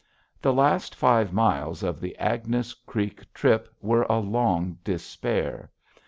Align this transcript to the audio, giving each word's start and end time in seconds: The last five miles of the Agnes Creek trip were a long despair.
The 0.41 0.51
last 0.51 0.95
five 0.95 1.31
miles 1.31 1.83
of 1.83 1.99
the 1.99 2.17
Agnes 2.17 2.73
Creek 2.73 3.31
trip 3.35 3.71
were 3.83 4.01
a 4.09 4.17
long 4.17 4.79
despair. 4.83 5.69